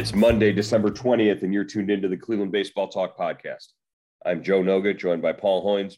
[0.00, 3.66] It's Monday, December 20th, and you're tuned into the Cleveland Baseball Talk podcast.
[4.24, 5.96] I'm Joe Noga, joined by Paul Hoynes.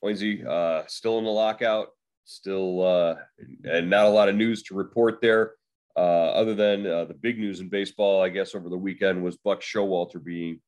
[0.00, 1.88] Hoynesy, uh, still in the lockout,
[2.24, 3.16] still, uh,
[3.64, 5.54] and not a lot of news to report there,
[5.96, 9.36] uh, other than uh, the big news in baseball, I guess, over the weekend was
[9.38, 10.60] Buck Showalter being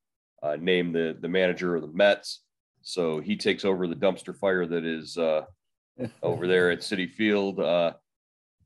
[0.43, 2.41] uh, named the, the manager of the Mets.
[2.81, 5.45] So he takes over the dumpster fire that is uh,
[6.21, 7.61] over there at Citi Field.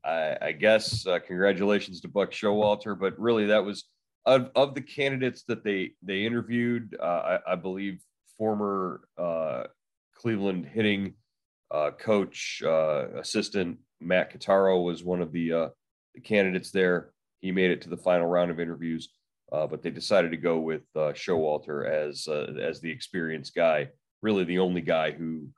[0.04, 3.84] I, I guess uh, congratulations to Buck Showalter, but really that was
[4.26, 6.96] of, of the candidates that they they interviewed.
[7.00, 8.00] Uh, I, I, believe
[8.38, 9.64] former uh,
[10.14, 11.14] Cleveland hitting
[11.70, 15.68] uh, coach uh, assistant Matt Quatraro was one of the uh,
[16.14, 17.12] the candidates there.
[17.40, 19.10] He made it to the final round of interviews,
[19.50, 23.88] but they decided to go with Showalter as as the experienced guy,
[24.22, 25.48] really the only guy who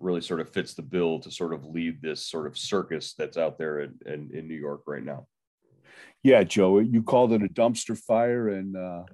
[0.00, 3.36] really sort of fits the bill to sort of lead this sort of circus that's
[3.36, 5.26] out there in, in, in New York right now.
[6.22, 9.04] Yeah, Joe, you called it a dumpster fire, and uh,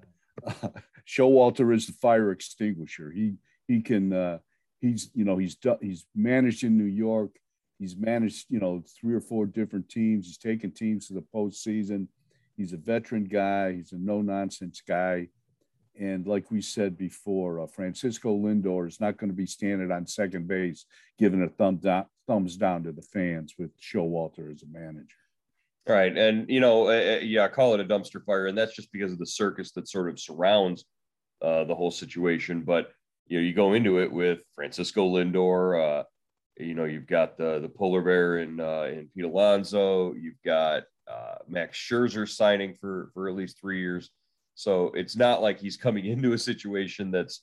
[1.07, 3.11] Showalter is the fire extinguisher.
[3.11, 3.35] He
[3.69, 4.39] he can uh,
[4.81, 7.31] he's you know he's he's managed in New York.
[7.79, 10.27] He's managed you know three or four different teams.
[10.27, 12.07] He's taken teams to the postseason.
[12.57, 13.75] He's a veteran guy.
[13.75, 15.29] He's a no nonsense guy.
[15.99, 20.07] And like we said before, uh, Francisco Lindor is not going to be standing on
[20.07, 20.87] second base,
[21.19, 25.17] giving a thumb down, thumbs down to the fans with Showalter as a manager.
[25.87, 29.13] Right, and you know, uh, yeah, call it a dumpster fire, and that's just because
[29.13, 30.85] of the circus that sort of surrounds
[31.43, 32.63] uh, the whole situation.
[32.63, 32.93] But
[33.27, 36.01] you know, you go into it with Francisco Lindor.
[36.01, 36.05] Uh,
[36.57, 40.15] you know, you've got the the polar bear in uh, in Pete Alonso.
[40.15, 44.09] You've got uh, Max Scherzer signing for for at least three years.
[44.55, 47.43] So it's not like he's coming into a situation that's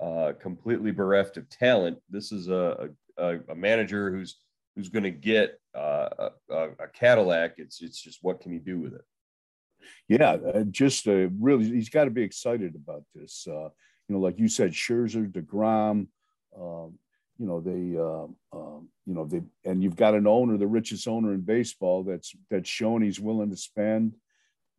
[0.00, 1.98] uh, completely bereft of talent.
[2.08, 4.36] This is a, a, a manager who's
[4.76, 7.54] who's going to get uh, a, a, Cadillac.
[7.58, 9.04] It's it's just what can he do with it?
[10.08, 13.46] Yeah, uh, just uh, really, he's got to be excited about this.
[13.48, 13.70] Uh,
[14.08, 16.06] you know, like you said, Scherzer, Degrom.
[16.56, 16.98] Um,
[17.38, 21.06] you know they, uh, um, you know they, and you've got an owner, the richest
[21.06, 24.14] owner in baseball, that's that's shown he's willing to spend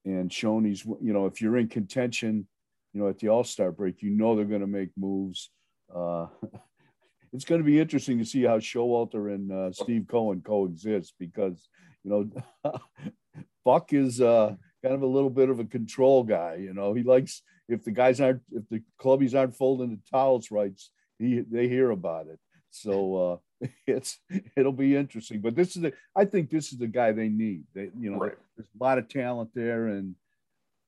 [0.05, 2.47] and shown he's you know if you're in contention
[2.93, 5.51] you know at the all-star break you know they're going to make moves
[5.93, 6.27] uh,
[7.33, 11.67] it's going to be interesting to see how showalter and uh, steve cohen coexist because
[12.03, 12.73] you know
[13.65, 17.03] buck is uh, kind of a little bit of a control guy you know he
[17.03, 20.79] likes if the guys aren't if the clubbies aren't folding the towels right
[21.19, 22.39] he they hear about it
[22.71, 24.19] so uh, it's
[24.55, 25.41] it'll be interesting.
[25.41, 27.63] But this is the I think this is the guy they need.
[27.73, 28.37] They you know right.
[28.59, 30.15] There's a lot of talent there and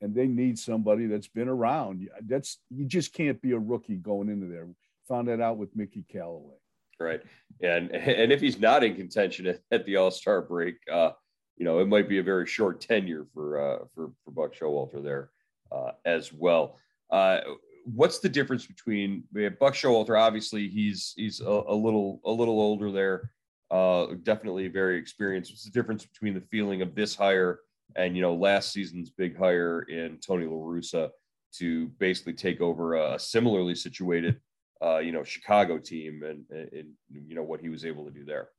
[0.02, 2.10] and they need somebody that's been around.
[2.24, 4.68] That's you just can't be a rookie going into there.
[5.08, 6.56] Found that out with Mickey Callaway.
[7.00, 7.22] Right,
[7.62, 11.12] and and if he's not in contention at, the All Star break, uh,
[11.56, 15.02] you know it might be a very short tenure for uh, for for Buck Showalter
[15.02, 15.30] there
[15.72, 16.78] uh, as well.
[17.10, 17.40] Uh,
[17.86, 20.20] what's the difference between Buck Showalter?
[20.20, 23.32] Obviously, he's he's a, a, little a little older there.
[23.72, 25.52] Uh, definitely very experienced.
[25.52, 27.60] What's the difference between the feeling of this hire
[27.96, 31.10] and you know last season's big hire in Tony La Russa
[31.54, 34.40] to basically take over a similarly situated
[34.84, 38.26] uh, you know Chicago team and, and you know what he was able to do
[38.26, 38.50] there.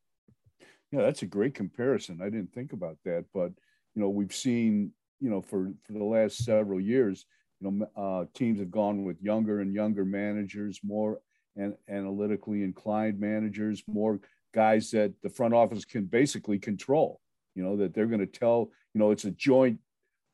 [0.90, 2.20] Yeah, that's a great comparison.
[2.22, 3.52] I didn't think about that, but
[3.94, 7.26] you know we've seen you know for for the last several years
[7.60, 11.20] you know, uh, teams have gone with younger and younger managers, more
[11.56, 14.20] and analytically inclined managers, more
[14.52, 17.20] guys that the front office can basically control.
[17.54, 18.70] You know that they're going to tell.
[18.94, 19.78] You know, it's a joint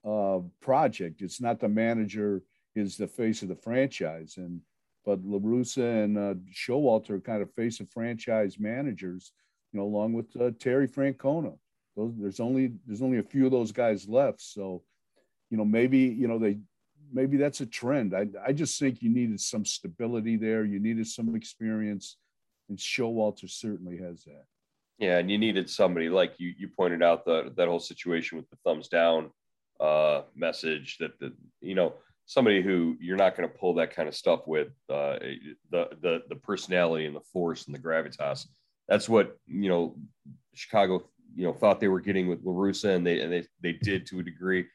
[0.04, 1.22] uh, project.
[1.22, 2.42] It's not the manager
[2.74, 4.60] is the face of the franchise, and
[5.04, 9.32] but La Russa and uh, Showalter are kind of face of franchise managers,
[9.72, 11.56] you know, along with uh, Terry Francona.
[11.96, 14.82] Those, there's only there's only a few of those guys left, so
[15.50, 16.58] you know maybe you know they
[17.12, 18.14] maybe that's a trend.
[18.14, 20.64] I I just think you needed some stability there.
[20.64, 22.16] You needed some experience,
[22.68, 24.44] and Showalter certainly has that.
[24.98, 28.48] Yeah, and you needed somebody like you you pointed out the that whole situation with
[28.50, 29.30] the thumbs down
[29.80, 31.94] uh, message that the you know
[32.26, 35.18] somebody who you're not going to pull that kind of stuff with uh,
[35.70, 38.46] the the the personality and the force and the gravitas.
[38.88, 39.96] That's what you know
[40.54, 43.72] Chicago you know thought they were getting with La Russa, and they and they they
[43.72, 44.66] did to a degree.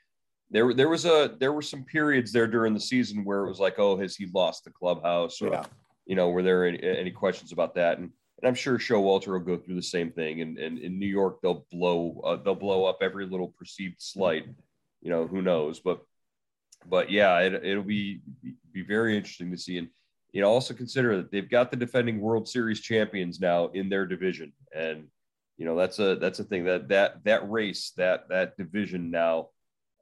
[0.52, 3.60] There there was a there were some periods there during the season where it was
[3.60, 5.42] like, oh, has he lost the clubhouse?
[5.42, 5.66] Or yeah.
[6.06, 7.98] You know, were there any, any questions about that?
[7.98, 8.12] And
[8.44, 10.42] and I'm sure Showalter will go through the same thing.
[10.42, 14.46] And, and in New York, they'll blow uh, they'll blow up every little perceived slight.
[15.02, 15.80] You know, who knows?
[15.80, 16.02] But
[16.86, 18.22] but yeah, it, it'll be
[18.74, 19.78] be very interesting to see.
[19.78, 19.88] And
[20.34, 24.06] you know, also consider that they've got the defending World Series champions now in their
[24.06, 25.06] division, and
[25.58, 29.50] you know that's a that's a thing that that that race that that division now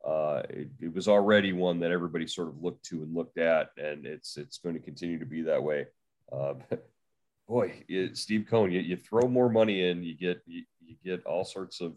[0.06, 3.69] uh, it, it, was already one that everybody sort of looked to and looked at,
[3.77, 5.86] and it's it's going to continue to be that way.
[6.31, 6.56] Uh,
[7.48, 11.25] boy, it, Steve Cohen, you, you throw more money in, you get you, you, get
[11.25, 11.94] all sorts of,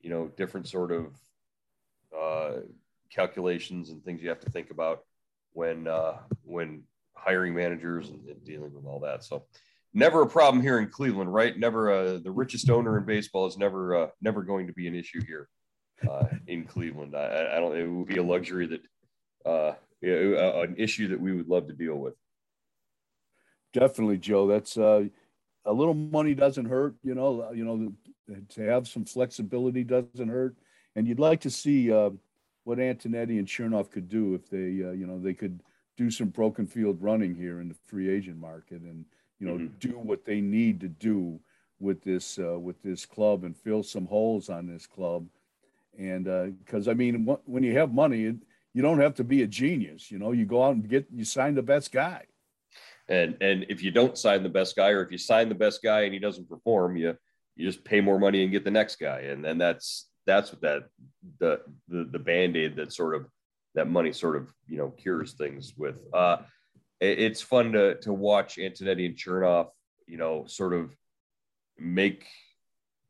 [0.00, 1.16] you know, different sort of
[2.18, 2.60] uh,
[3.10, 5.04] calculations and things you have to think about
[5.52, 6.82] when uh, when
[7.14, 9.22] hiring managers and, and, dealing with all that.
[9.22, 9.44] So,
[9.94, 11.56] never a problem here in Cleveland, right?
[11.56, 15.20] Never uh, the richest owner in baseball is never never going to be an issue
[15.24, 15.48] here
[16.08, 17.16] uh, in Cleveland.
[17.16, 17.76] I, I, don't.
[17.76, 21.96] It would be a luxury that uh, an issue that we would love to deal
[21.96, 22.14] with.
[23.72, 24.46] Definitely, Joe.
[24.46, 25.04] That's uh,
[25.64, 26.94] a little money doesn't hurt.
[27.02, 27.92] You know, you know,
[28.50, 30.56] to have some flexibility doesn't hurt.
[30.96, 32.10] And you'd like to see uh,
[32.64, 35.62] what Antonetti and Chernoff could do if they, uh, you know, they could
[35.96, 39.04] do some broken field running here in the free agent market, and
[39.38, 39.78] you know, mm-hmm.
[39.80, 41.38] do what they need to do
[41.80, 45.26] with this uh, with this club and fill some holes on this club.
[45.98, 46.24] And
[46.64, 50.10] because uh, I mean, when you have money, you don't have to be a genius.
[50.10, 52.24] You know, you go out and get you sign the best guy
[53.08, 55.82] and and if you don't sign the best guy, or if you sign the best
[55.82, 57.16] guy and he doesn't perform, you
[57.56, 60.60] you just pay more money and get the next guy, and then that's that's what
[60.60, 60.84] that
[61.40, 63.26] the the the band aid that sort of
[63.74, 66.02] that money sort of you know cures things with.
[66.12, 66.38] Uh,
[67.00, 69.68] it, it's fun to to watch Antonetti and Chernoff,
[70.06, 70.94] you know, sort of
[71.78, 72.26] make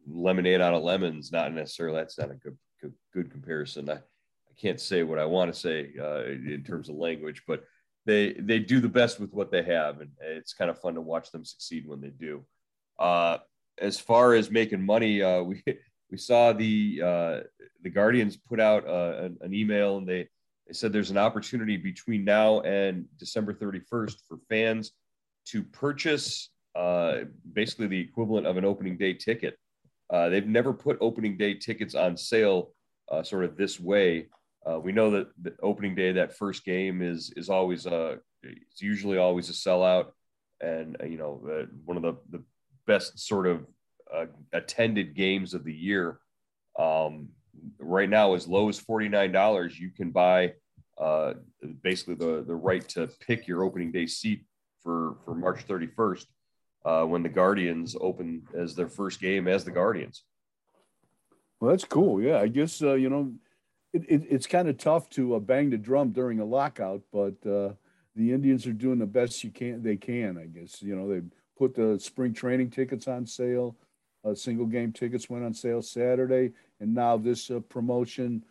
[0.06, 1.32] lemonade out of lemons.
[1.32, 3.90] Not necessarily that's not a good good, good comparison.
[3.90, 7.64] I, I can't say what I want to say uh, in terms of language, but
[8.06, 11.00] they they do the best with what they have, and it's kind of fun to
[11.00, 12.44] watch them succeed when they do.
[12.98, 13.38] Uh,
[13.80, 15.62] as far as making money, uh, we
[16.10, 17.40] we saw the uh,
[17.82, 20.28] the Guardians put out uh, an, an, email, and they
[20.66, 24.92] they said there's an opportunity between now and December 31st for fans
[25.46, 29.58] to purchase uh, basically the equivalent of an opening day ticket.
[30.10, 32.72] Uh, they've never put opening day tickets on sale
[33.22, 34.28] sort of this way.
[34.68, 38.82] Uh, we know that the opening day, that first game is is always a it's
[38.82, 40.10] usually always a sellout,
[40.60, 42.44] and uh, you know uh, one of the the
[42.86, 43.66] best sort of
[44.14, 46.18] uh, attended games of the year.
[46.78, 47.28] Um,
[47.78, 50.54] right now, as low as forty nine dollars, you can buy
[50.98, 51.34] uh,
[51.82, 54.44] basically the the right to pick your opening day seat
[54.82, 56.26] for for March thirty first
[56.84, 60.24] uh, when the Guardians open as their first game as the Guardians.
[61.60, 62.22] Well, that's cool.
[62.22, 63.32] Yeah, I guess you know
[63.92, 67.34] it, it, it's kind of tough to uh, bang the drum during a lockout, but
[67.46, 67.72] uh,
[68.14, 70.38] the Indians are doing the best you can they can.
[70.38, 71.22] I guess you know they
[71.56, 73.76] put the spring training tickets on sale.
[74.24, 78.44] Uh, single game tickets went on sale Saturday, and now this uh, promotion.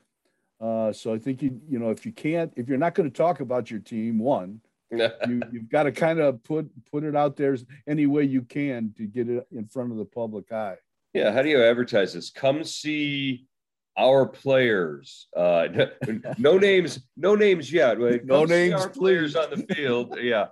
[0.60, 3.16] Uh, so I think you you know if you can't if you're not going to
[3.16, 7.36] talk about your team, one, you, have got to kind of put put it out
[7.36, 10.78] there any way you can to get it in front of the public eye.
[11.14, 12.30] Yeah, how do you advertise this?
[12.30, 13.48] Come see
[13.98, 15.28] our players.
[15.36, 15.68] Uh,
[16.38, 17.98] no names, no names yet.
[18.24, 18.74] No names.
[18.74, 20.18] Our players on the field.
[20.22, 20.48] Yeah.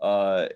[0.00, 0.48] Uh,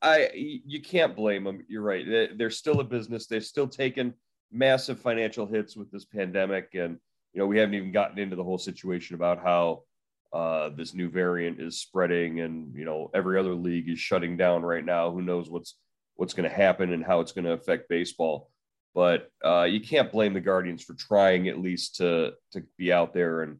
[0.00, 1.64] I you can't blame them.
[1.68, 2.04] You're right.
[2.36, 3.26] They're still a business.
[3.26, 4.14] They've still taken
[4.50, 6.98] massive financial hits with this pandemic, and
[7.32, 9.82] you know we haven't even gotten into the whole situation about how
[10.32, 14.62] uh, this new variant is spreading, and you know every other league is shutting down
[14.62, 15.10] right now.
[15.10, 15.76] Who knows what's
[16.16, 18.50] what's going to happen and how it's going to affect baseball
[18.94, 23.14] but uh, you can't blame the Guardians for trying at least to to be out
[23.14, 23.58] there and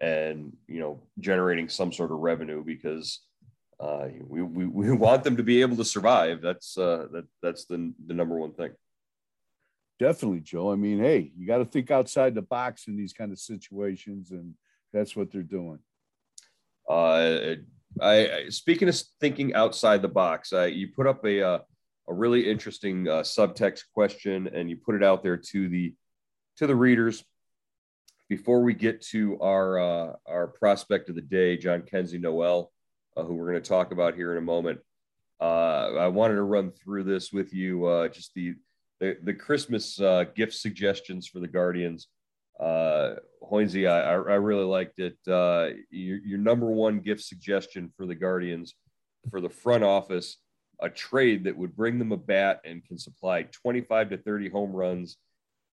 [0.00, 3.20] and you know generating some sort of revenue because
[3.78, 6.40] uh, we, we we want them to be able to survive.
[6.40, 8.70] That's uh, that that's the the number one thing.
[9.98, 10.72] Definitely, Joe.
[10.72, 14.30] I mean, hey, you got to think outside the box in these kind of situations,
[14.30, 14.54] and
[14.94, 15.78] that's what they're doing.
[16.88, 17.56] Uh,
[18.00, 21.58] I, I speaking of thinking outside the box, uh, you put up a uh,
[22.08, 25.94] a really interesting uh, subtext question, and you put it out there to the
[26.56, 27.24] to the readers.
[28.28, 32.72] Before we get to our uh, our prospect of the day, Jhonkensy Noel,
[33.16, 34.80] uh, who we're going to talk about here in a moment,
[35.40, 37.86] uh, I wanted to run through this with you.
[37.86, 38.54] Uh, just the
[39.00, 42.08] the, the Christmas uh, gift suggestions for the Guardians.
[42.58, 45.16] Uh, Hoynesy, I, I really liked it.
[45.26, 48.74] Uh, your, your number one gift suggestion for the Guardians
[49.30, 50.36] for the front office,
[50.80, 54.72] a trade that would bring them a bat and can supply 25 to 30 home
[54.72, 55.16] runs,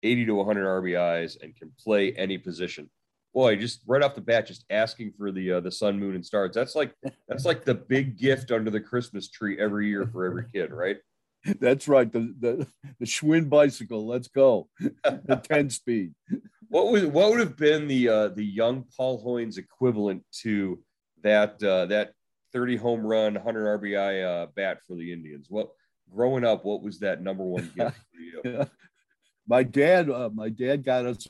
[0.03, 2.89] 80 to 100 RBIs, and can play any position
[3.38, 6.25] boy, just right off the bat, just asking for the uh, the sun, moon, and
[6.25, 6.55] stars.
[6.55, 6.91] That's like
[7.27, 10.98] that's like the big gift under the Christmas tree every year for every kid, right?
[11.62, 12.12] That's right.
[12.12, 12.67] The the
[13.00, 14.07] the Schwinn bicycle.
[14.07, 14.69] Let's go.
[14.79, 16.13] the ten speed.
[16.69, 20.79] What would what would have been the uh, the young Paul Hoynes equivalent to
[21.24, 22.12] that uh, that
[22.51, 25.47] thirty home run, hundred RBI uh, bat for the Indians?
[25.50, 25.69] What
[26.13, 27.97] growing up, what was that number one gift
[28.43, 28.65] for you?
[29.47, 31.27] My dad, uh, my dad got us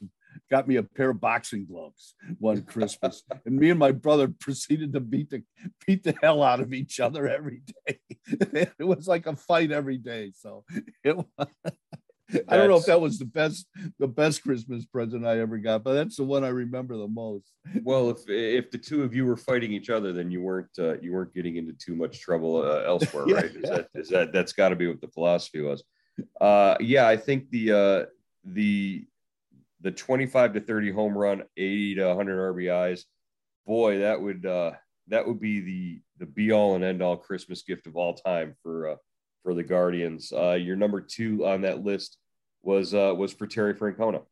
[0.49, 4.93] got me a pair of boxing gloves one Christmas, and me and my brother proceeded
[4.93, 5.43] to beat the
[5.85, 7.99] beat the hell out of each other every day.
[8.27, 10.31] it was like a fight every day.
[10.35, 10.63] So
[11.03, 11.47] it was,
[12.49, 13.67] I don't know if that was the best
[13.99, 17.53] the best Christmas present I ever got, but that's the one I remember the most.
[17.83, 20.99] Well, if if the two of you were fighting each other, then you weren't uh,
[20.99, 23.55] you weren't getting into too much trouble uh, elsewhere, yeah, right?
[23.55, 25.83] Is that is that that's got to be what the philosophy was?
[26.41, 28.05] Uh, yeah, I think the uh,
[28.43, 29.05] the
[29.81, 33.03] the 25 to 30 home run, 80 to 100 RBIs,
[33.65, 34.71] boy, that would uh,
[35.07, 38.55] that would be the the be all and end all Christmas gift of all time
[38.63, 38.95] for uh,
[39.47, 40.33] for the Guardians.
[40.33, 42.17] Uh, your number two on that list
[42.63, 44.23] was uh, was for Terry Francona.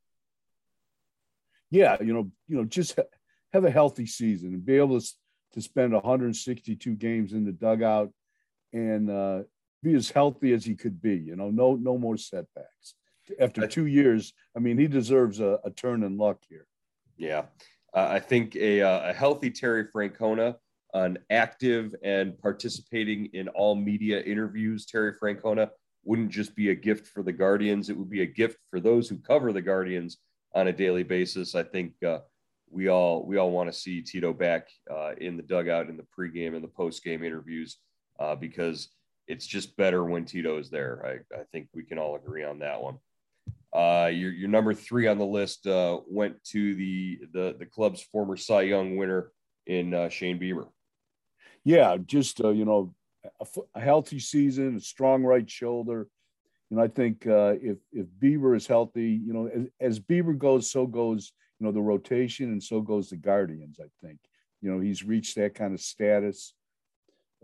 [1.71, 2.99] Yeah, you know, you know, just
[3.53, 5.07] have a healthy season and be able to
[5.53, 8.11] to spend 162 games in the dugout
[8.73, 9.43] and uh,
[9.81, 11.15] be as healthy as he could be.
[11.15, 12.95] You know, no no more setbacks
[13.39, 14.33] after two years.
[14.53, 16.67] I mean, he deserves a, a turn in luck here.
[17.15, 17.43] Yeah,
[17.93, 20.55] uh, I think a, uh, a healthy Terry Francona,
[20.95, 25.69] an active and participating in all media interviews, Terry Francona
[26.05, 29.09] wouldn't just be a gift for the Guardians; it would be a gift for those
[29.09, 30.17] who cover the Guardians
[30.53, 31.53] on a daily basis.
[31.53, 32.19] I think uh,
[32.69, 36.07] we all we all want to see Tito back uh, in the dugout in the
[36.17, 37.77] pregame and the postgame interviews
[38.19, 38.87] uh, because
[39.27, 41.05] it's just better when Tito is there.
[41.05, 42.99] I, I think we can all agree on that one.
[43.73, 48.01] Uh, your, your number three on the list uh, went to the, the the club's
[48.01, 49.31] former Cy Young winner
[49.67, 50.67] in uh, Shane Bieber.
[51.65, 52.93] Yeah, just uh, you know,
[53.41, 53.45] a,
[53.75, 56.07] a, healthy season, a strong right shoulder.
[56.69, 60.71] Know, I think uh, if if Bieber is healthy, you know, as, as Bieber goes,
[60.71, 63.79] so goes you know the rotation, and so goes the Guardians.
[63.81, 64.19] I think
[64.61, 66.53] you know he's reached that kind of status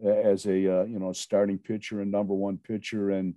[0.04, 3.36] as a uh, you know starting pitcher and number one pitcher, and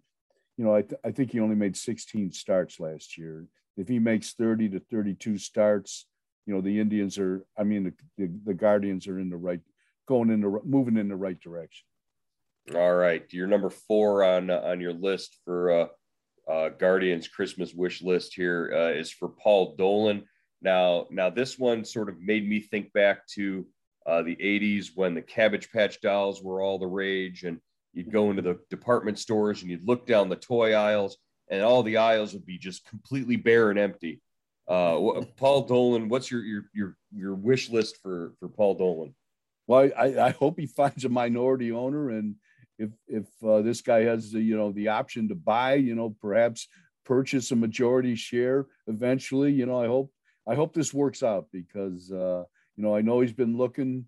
[0.56, 3.46] you know, I, th- I think he only made 16 starts last year.
[3.76, 6.06] If he makes 30 to 32 starts,
[6.46, 9.60] you know, the Indians are, I mean, the, the, the Guardians are in the right,
[10.06, 11.86] going in the, moving in the right direction.
[12.74, 13.24] All right.
[13.32, 18.72] Your number four on, on your list for uh, uh, Guardians Christmas wish list here
[18.74, 20.24] uh, is for Paul Dolan.
[20.62, 23.66] Now, now this one sort of made me think back to
[24.06, 27.60] uh, the 80s when the Cabbage Patch dolls were all the rage and
[27.94, 31.16] You'd go into the department stores and you'd look down the toy aisles,
[31.48, 34.20] and all the aisles would be just completely bare and empty.
[34.66, 39.14] Uh, Paul Dolan, what's your your your your wish list for for Paul Dolan?
[39.66, 42.36] Well, I, I hope he finds a minority owner, and
[42.78, 46.16] if if uh, this guy has the you know the option to buy, you know,
[46.20, 46.68] perhaps
[47.04, 49.52] purchase a majority share eventually.
[49.52, 50.12] You know, I hope
[50.46, 52.44] I hope this works out because uh,
[52.76, 54.06] you know I know he's been looking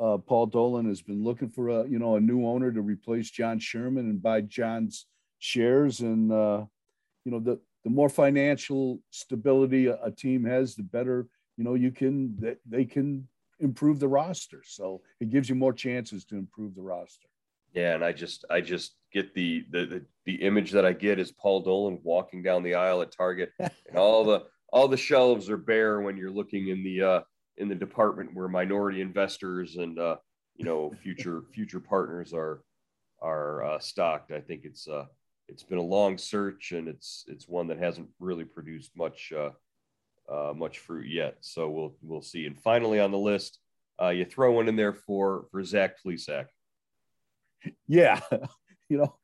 [0.00, 3.30] uh, Paul Dolan has been looking for a you know a new owner to replace
[3.30, 5.06] John Sherman and buy John's
[5.38, 6.64] shares, and uh,
[7.24, 11.26] you know the the more financial stability a, a, team has, the better
[11.56, 13.26] you know you can they, they can
[13.60, 14.62] improve the roster.
[14.64, 17.28] So it gives you more chances to improve the roster.
[17.74, 21.18] Yeah, and I just I just get the the the, the image that I get
[21.18, 25.50] is Paul Dolan walking down the aisle at Target, and all the all the shelves
[25.50, 27.20] are bare when you're looking in the uh,
[27.58, 30.16] in the department where minority investors and uh,
[30.56, 32.62] you know future future partners are
[33.20, 34.32] are uh, stocked.
[34.32, 35.04] I think it's uh,
[35.48, 39.50] it's been a long search and it's it's one that hasn't really produced much uh,
[40.30, 41.36] uh, much fruit yet.
[41.40, 42.46] So we'll we'll see.
[42.46, 43.58] And finally on the list,
[44.00, 46.46] uh, you throw one in there for for Zach Plesac.
[47.86, 48.20] Yeah,
[48.88, 49.16] you know,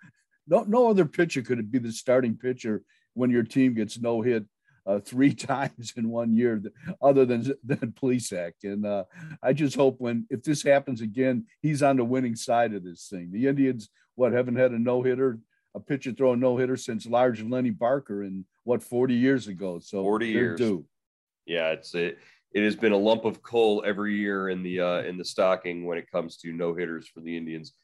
[0.46, 2.82] no no other pitcher could be the starting pitcher
[3.14, 4.44] when your team gets no hit
[4.87, 6.62] uh, three times in one year,
[7.02, 8.52] other than than Plesac.
[8.62, 9.04] And uh,
[9.42, 13.08] I just hope when if this happens again, he's on the winning side of this
[13.08, 13.30] thing.
[13.32, 15.38] The Indians, what haven't had a no hitter,
[15.75, 19.78] a pitcher throw a no hitter since large Lenny Barker in what 40 years ago.
[19.80, 20.58] So 40 years.
[20.58, 20.84] Due.
[21.46, 22.18] Yeah, it's it.
[22.52, 25.84] It has been a lump of coal every year in the uh, in the stocking
[25.84, 27.74] when it comes to no hitters for the Indians,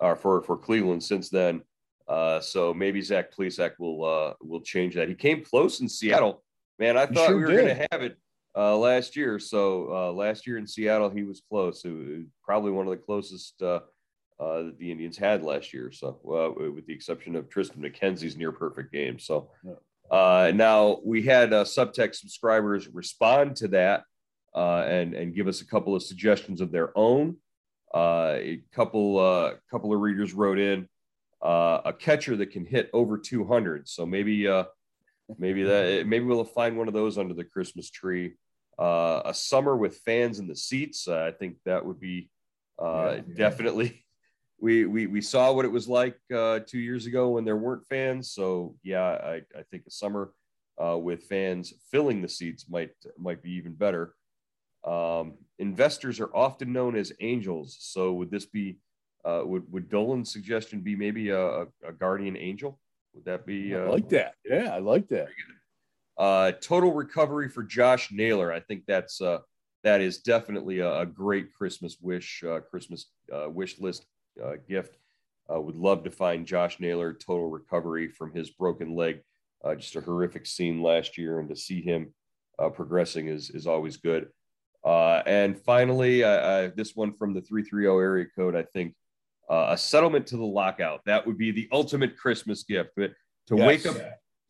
[0.00, 1.62] or uh, for for Cleveland since then.
[2.08, 5.08] Uh, so maybe Zach Plesac will uh, will change that.
[5.08, 6.42] He came close in Seattle.
[6.78, 8.16] Man, I thought sure we were going to have it
[8.56, 9.38] uh, last year.
[9.38, 11.84] So uh, last year in Seattle, he was close.
[11.84, 13.80] It was probably one of the closest uh,
[14.40, 15.90] uh, that the Indians had last year.
[15.92, 16.18] So
[16.72, 19.18] with the exception of Triston McKenzie's near perfect game.
[19.18, 19.50] So
[20.10, 24.04] now we had subtext subscribers respond to that
[24.54, 27.36] and and give us a couple of suggestions of their own.
[27.94, 30.88] a couple couple of readers wrote in
[31.42, 33.88] uh, a catcher that can hit over 200.
[33.88, 34.64] So maybe uh,
[35.38, 38.34] maybe that maybe we'll find one of those under the Christmas tree.
[38.78, 41.08] Uh, a summer with fans in the seats.
[41.08, 42.30] Uh, I think that would be
[42.80, 43.34] uh, yeah, yeah.
[43.36, 44.04] definitely.
[44.60, 47.86] We, we we saw what it was like uh, two years ago when there weren't
[47.86, 48.32] fans.
[48.32, 50.32] So yeah, I, I think a summer
[50.82, 54.14] uh, with fans filling the seats might might be even better.
[54.84, 57.76] Um, investors are often known as angels.
[57.80, 58.78] So would this be
[59.24, 62.80] uh, would would Dolan's suggestion be maybe a, a guardian angel?
[63.14, 63.74] Would that be?
[63.74, 64.34] Uh, I like that.
[64.44, 65.28] Yeah, I like that.
[66.16, 68.52] Uh, total recovery for Josh Naylor.
[68.52, 69.38] I think that's uh,
[69.84, 74.06] that is definitely a, a great Christmas wish, uh, Christmas uh, wish list
[74.42, 74.96] uh, gift.
[75.52, 79.20] Uh, would love to find Josh Naylor total recovery from his broken leg.
[79.64, 82.12] Uh, just a horrific scene last year, and to see him
[82.58, 84.28] uh, progressing is is always good.
[84.84, 88.94] Uh, and finally, uh, uh, this one from the 330 area code, I think
[89.50, 91.00] uh, a settlement to the lockout.
[91.06, 92.90] That would be the ultimate Christmas gift.
[92.96, 93.12] But
[93.48, 93.66] to yes.
[93.66, 93.96] wake up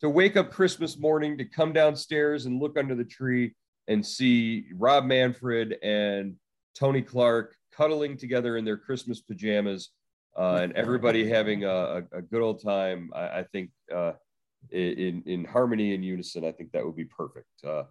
[0.01, 3.55] to wake up Christmas morning, to come downstairs and look under the tree
[3.87, 6.35] and see Rob Manfred and
[6.75, 9.91] Tony Clark cuddling together in their Christmas pajamas
[10.37, 13.09] uh, and everybody having a, a, good old time.
[13.15, 14.13] I, I think uh,
[14.71, 17.47] in in harmony and unison, I think that would be perfect.
[17.63, 17.83] Uh,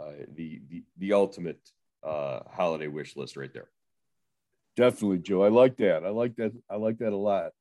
[0.00, 1.60] uh the the the ultimate
[2.02, 3.68] uh, holiday wish list right there.
[4.76, 5.42] Definitely, Joe.
[5.42, 6.04] I like that.
[6.04, 6.52] I like that.
[6.70, 7.52] I like that a lot.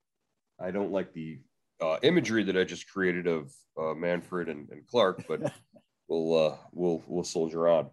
[0.60, 1.40] I don't like the
[1.82, 5.42] uh, imagery that I just created of uh, Manfred and, and, Clark, but
[6.08, 7.90] we'll uh, we'll we'll soldier on.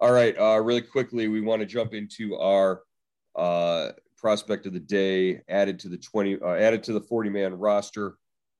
[0.00, 2.82] All right, uh, really quickly, we want to jump into our
[3.38, 7.54] uh, prospect of the day, added to the twenty, uh, added to the forty man
[7.54, 8.16] roster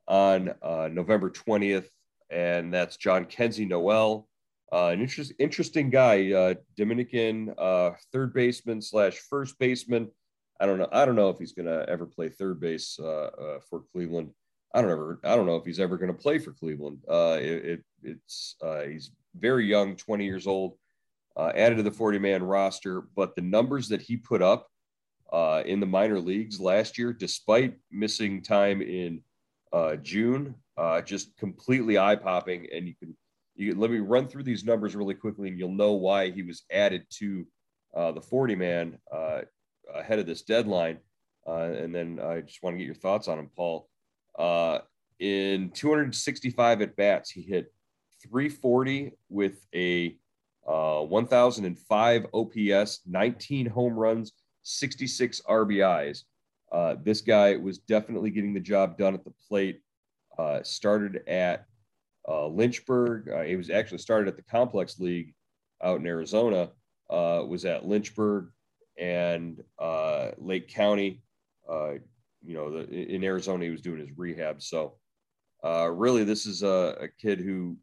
[0.07, 1.91] on uh, November twentieth,
[2.31, 4.29] and that's Jhonkensy Noel.
[4.73, 10.11] Uh, an interest, interesting guy, uh, Dominican uh, third baseman slash first baseman.
[10.61, 10.88] I don't know.
[10.93, 14.31] I don't know if he's going to ever play third base for Cleveland.
[14.75, 15.21] I don't ever.
[15.25, 16.99] I don't know if he's ever going to play for Cleveland.
[17.09, 20.75] It, it, it's he's very young, 20 years old,
[21.38, 23.03] added to the 40 man roster.
[23.14, 24.68] But the numbers that he put up
[25.66, 29.22] in the minor leagues last year, despite missing time in
[30.03, 30.55] June,
[31.05, 32.66] just completely eye popping.
[32.72, 33.16] And you can
[33.59, 36.62] you let me run through these numbers really quickly, and you'll know why he was
[36.70, 37.44] added to
[37.94, 39.40] uh, the 40 man uh,
[39.94, 40.98] ahead of this deadline.
[41.46, 43.88] Uh, and then I just want to get your thoughts on him, Paul.
[44.38, 44.79] Uh,
[45.18, 47.72] in 265 at bats, he hit
[48.22, 50.16] 340 with a
[50.68, 56.24] uh, 1005 OPS, 19 home runs, 66 RBIs.
[56.70, 59.81] Uh, this guy was definitely getting the job done at the plate.
[60.62, 61.66] started at
[62.28, 63.28] uh, Lynchburg.
[63.28, 65.35] Uh, he was actually started at the Complex League
[65.83, 66.70] out in Arizona.
[67.09, 68.50] Uh, was at Lynchburg
[68.98, 71.22] and uh, Lake County.
[71.68, 71.94] Uh,
[72.44, 74.62] you know, the, in Arizona, he was doing his rehab.
[74.62, 74.94] So,
[75.64, 77.76] uh, really, this is a, a, kid who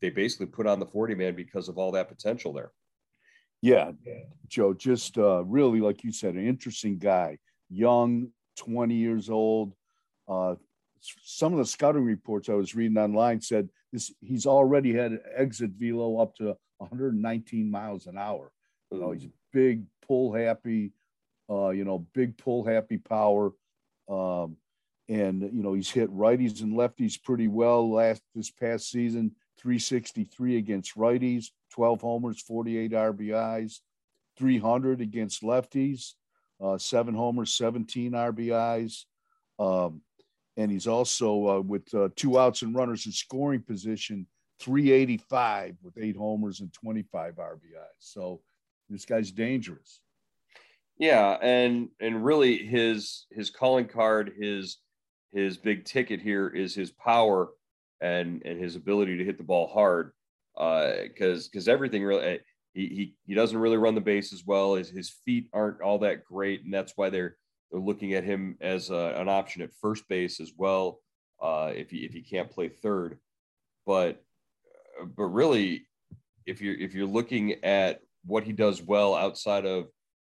[0.00, 2.72] they basically put on the 40 man because of all that potential there.
[3.60, 3.92] Yeah,
[4.48, 7.38] Joe, just uh, really, like you said, an interesting guy,
[7.70, 9.72] young, 20 years old.
[10.28, 10.56] Uh,
[11.00, 15.70] some of the scouting reports I was reading online said this he's already had exit
[15.76, 18.50] velo up to 119 miles an hour.
[18.90, 20.92] You know, he's big, pull happy,
[21.48, 23.52] uh, you know, big pull happy power.
[24.08, 24.56] Um,
[25.08, 29.32] and you know, he's hit righties and lefties pretty well last this past season,
[29.62, 33.78] 363 against righties, 12 homers, 48 RBIs,
[34.36, 36.14] 300 against lefties,
[36.60, 39.04] uh, seven homers, 17 RBIs.
[39.58, 40.02] Um,
[40.56, 44.26] and he's also uh, with uh, two outs and runners in scoring position,
[44.58, 48.00] 385 with eight homers and 25 RBIs.
[48.00, 48.40] So
[48.90, 50.00] this guy's dangerous.
[50.98, 54.78] Yeah, and and really his his calling card, his
[55.32, 57.48] his big ticket here is his power
[58.02, 60.12] and and his ability to hit the ball hard.
[60.54, 62.38] because uh, because everything really eh,
[62.74, 64.74] he, he he doesn't really run the base as well.
[64.74, 67.36] His his feet aren't all that great, and that's why they're
[67.70, 71.00] they're looking at him as a, an option at first base as well.
[71.40, 73.18] Uh, if he if he can't play third,
[73.86, 74.22] but
[75.16, 75.86] but really,
[76.46, 79.86] if you're if you're looking at what he does well outside of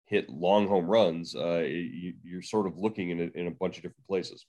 [0.05, 3.77] hit long home runs, uh, you, are sort of looking in a, in a bunch
[3.77, 4.45] of different places.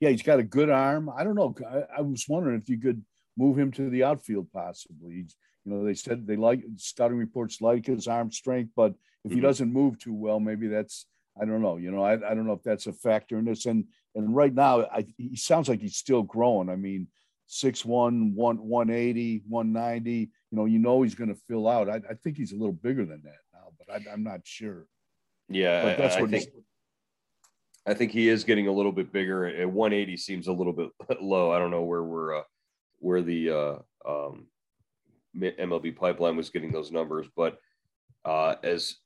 [0.00, 1.10] Yeah, he's got a good arm.
[1.14, 1.54] I don't know.
[1.68, 3.02] I, I was wondering if you could
[3.36, 5.14] move him to the outfield possibly.
[5.14, 9.30] He's, you know, they said they like scouting reports like his arm strength, but if
[9.30, 9.46] he mm-hmm.
[9.46, 11.06] doesn't move too well, maybe that's
[11.40, 11.76] I don't know.
[11.76, 13.66] You know, I, I don't know if that's a factor in this.
[13.66, 16.70] And and right now, I, he sounds like he's still growing.
[16.70, 17.08] I mean,
[17.50, 20.12] 6'1", 1, 180, 190.
[20.12, 21.90] You know, you know he's going to fill out.
[21.90, 24.86] I, I think he's a little bigger than that now, but I, am not sure.
[25.48, 26.50] Yeah, but that's I, what I think.
[27.86, 29.46] I think he is getting a little bit bigger.
[29.46, 30.90] At 180 seems a little bit
[31.22, 31.52] low.
[31.52, 32.42] I don't know where we're uh,
[32.98, 34.46] where the uh, um,
[35.36, 37.58] MLB pipeline was getting those numbers, but
[38.24, 38.96] uh, as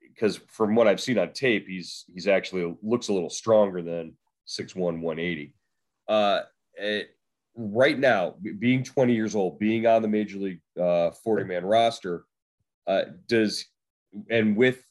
[0.00, 4.14] because from what I've seen on tape, he's he's actually looks a little stronger than
[4.46, 5.54] 6'1", 180.
[6.08, 6.40] Uh,
[6.74, 7.10] it,
[7.56, 12.24] right now, being 20 years old, being on the major league uh, 40 man roster,
[12.86, 13.66] uh, does
[14.30, 14.82] and with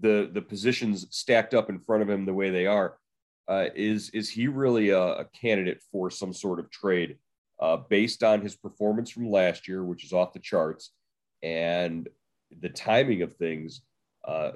[0.00, 2.96] the the positions stacked up in front of him the way they are,
[3.48, 7.18] uh, is is he really a, a, candidate for some sort of trade
[7.60, 10.90] uh, based on his performance from last year, which is off the charts,
[11.42, 12.08] and
[12.60, 13.82] the timing of things?
[14.26, 14.52] Uh,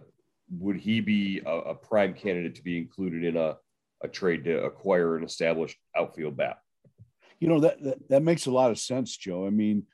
[0.50, 3.56] would he be a, a prime candidate to be included in a,
[4.02, 6.58] a trade to acquire an established outfield bat?
[7.40, 9.46] You know, that, that, that makes a lot of sense, Joe.
[9.46, 9.84] I mean,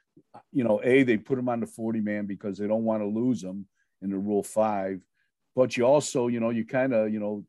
[0.52, 3.06] you know, A, they put him on the 40 man because they don't want to
[3.06, 3.66] lose him
[4.02, 5.00] in the rule five.
[5.54, 7.44] But you also, you know, you kind of, you know,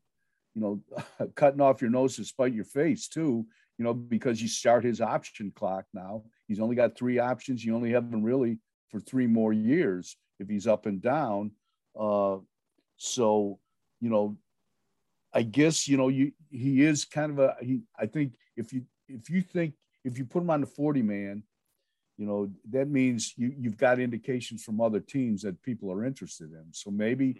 [0.54, 3.46] you know, cutting off your nose to spite your face too,
[3.78, 6.22] you know, because you start his option clock now.
[6.48, 7.64] He's only got three options.
[7.64, 8.58] You only have him really
[8.90, 11.50] for three more years if he's up and down.
[11.98, 12.38] Uh,
[12.96, 13.58] so,
[14.00, 14.36] you know,
[15.36, 17.82] I guess you know you he is kind of a he.
[17.98, 21.42] I think if you if you think if you put him on the forty man,
[22.16, 26.52] you know that means you you've got indications from other teams that people are interested
[26.52, 26.64] in.
[26.72, 27.38] So maybe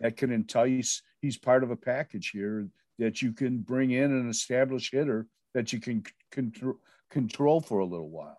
[0.00, 1.02] that can entice.
[1.20, 5.72] He's part of a package here that you can bring in an established hitter that
[5.72, 6.76] you can control
[7.10, 8.36] control for a little while.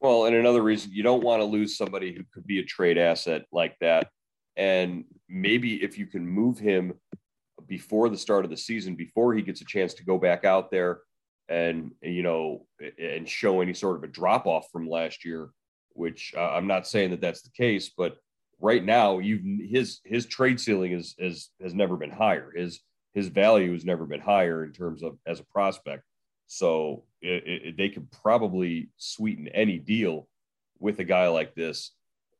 [0.00, 2.98] Well, and another reason you don't want to lose somebody who could be a trade
[2.98, 4.08] asset like that
[4.58, 6.92] and maybe if you can move him
[7.68, 10.70] before the start of the season, before he gets a chance to go back out
[10.70, 11.00] there
[11.48, 12.66] and, you know,
[12.98, 15.50] and show any sort of a drop off from last year,
[15.92, 18.16] which uh, I'm not saying that that's the case, but
[18.60, 22.52] right now you've his his trade ceiling is, is has never been higher.
[22.54, 22.80] His
[23.14, 26.04] his value has never been higher in terms of as a prospect.
[26.46, 30.28] So it, it, they could probably sweeten any deal
[30.78, 31.92] with a guy like this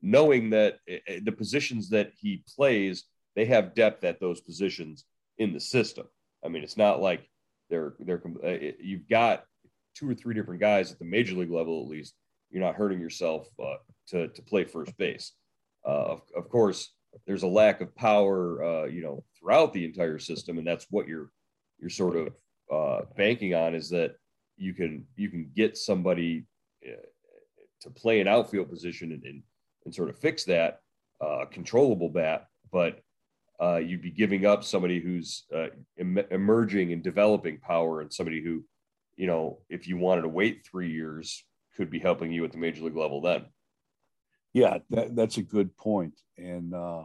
[0.03, 3.05] knowing that eh, the positions that he plays,
[3.35, 5.05] they have depth at those positions
[5.39, 6.07] in the system.
[6.45, 7.29] I mean, it's not like
[7.71, 9.45] they're they're eh, you've got
[9.95, 12.15] two or three different guys at the major league level at least.
[12.51, 13.77] You're not hurting yourself uh,
[14.09, 15.33] to to play first base.
[15.88, 16.92] Uh, of, of course,
[17.27, 21.09] there's a lack of power, uh, you know, throughout the entire system, and that's what
[21.09, 21.31] you're
[21.81, 22.29] you're sort of
[22.70, 24.16] uh, banking on is that
[24.57, 26.44] you can you can get somebody
[27.81, 29.42] to play an outfield position and, and
[29.85, 30.81] and sort of fix that
[31.20, 33.01] uh, controllable bat, but
[33.61, 38.42] uh, you'd be giving up somebody who's uh, em- emerging and developing power, and somebody
[38.42, 38.62] who,
[39.16, 41.42] you know, if you wanted to wait three years,
[41.77, 43.46] could be helping you at the major league level then.
[44.53, 47.05] Yeah, that, that's a good point, and uh,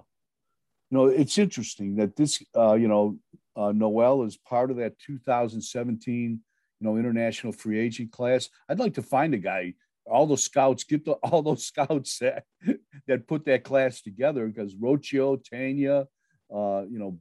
[0.89, 3.17] you know, it's interesting that this, uh, you know,
[3.55, 6.39] uh, Noel is part of that 2017, you
[6.79, 8.49] know, international free agent class.
[8.69, 9.73] I'd like to find a guy
[10.05, 12.43] all those scouts get the, all those scouts that,
[13.07, 16.05] that put that class together because Rocchio, Tena,
[16.53, 17.19] uh, you know,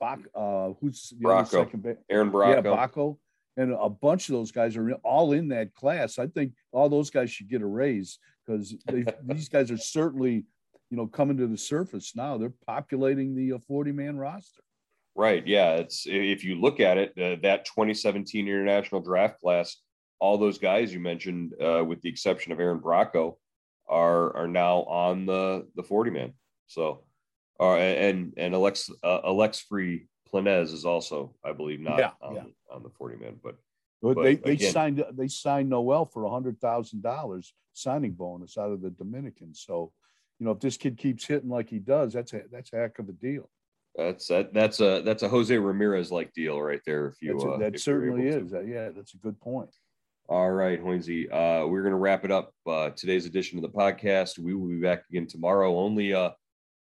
[0.00, 1.48] Bach, uh, who's the Bracho.
[1.48, 2.54] second Aaron Bracho.
[2.54, 3.18] Yeah, Bracho.
[3.56, 6.18] And a bunch of those guys are all in that class.
[6.18, 8.74] I think all those guys should get a raise because
[9.24, 10.44] these guys are certainly,
[10.90, 12.36] you know, coming to the surface now.
[12.36, 14.62] They're populating the 40 man roster.
[15.14, 15.46] Right.
[15.46, 15.74] Yeah.
[15.74, 19.76] It's if you look at it, uh, that 2017 international draft class
[20.24, 23.36] all those guys you mentioned, uh, with the exception of Aaron Bracho,
[23.86, 26.32] are are now on the the 40 man.
[26.66, 27.04] So,
[27.60, 32.42] uh, and and Alex uh, Alexfri Planez is also, I believe, not yeah, on, yeah.
[32.70, 33.56] on the 40 man, but.
[34.02, 38.58] But, they, they again, signed they signed Noel for a hundred thousand dollars signing bonus
[38.58, 39.54] out of the Dominican.
[39.54, 39.92] So,
[40.38, 42.98] you know, if this kid keeps hitting like he does, that's a that's a heck
[42.98, 43.48] of a deal.
[43.96, 47.06] That's that, that's a that's a Jose Ramirez like deal right there.
[47.06, 48.52] If you a, uh, that certainly is.
[48.52, 49.70] Uh, yeah, that's a good point.
[50.28, 51.26] All right, Hoynesy.
[51.30, 52.52] Uh, we're going to wrap it up.
[52.66, 54.38] Uh, today's edition of the podcast.
[54.38, 55.76] We will be back again tomorrow.
[55.76, 56.30] Only, uh,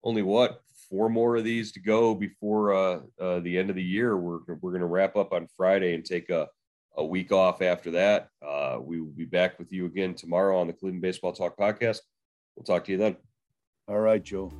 [0.03, 0.60] only what
[0.91, 4.17] four more of these to go before uh, uh, the end of the year.
[4.17, 6.47] We're we're going to wrap up on Friday and take a
[6.97, 8.27] a week off after that.
[8.45, 11.99] Uh, we will be back with you again tomorrow on the Cleveland Baseball Talk podcast.
[12.55, 13.15] We'll talk to you then.
[13.87, 14.51] All right, Joe.